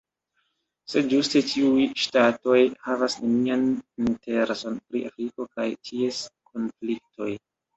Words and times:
Sed 0.93 1.09
ĝuste 1.11 1.41
tiuj 1.49 1.83
ŝtatoj 2.03 2.57
havas 2.87 3.17
nenian 3.25 3.67
intereson 4.07 4.81
pri 4.87 5.05
Afriko 5.11 5.49
kaj 5.55 5.69
ties 5.91 6.25
konfliktoj. 6.51 7.33